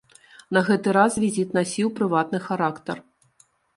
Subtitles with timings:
[0.55, 2.97] На гэты раз візіт насіў прыватны характар.